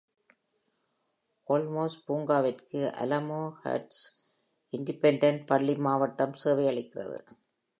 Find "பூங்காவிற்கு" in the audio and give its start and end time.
2.07-2.81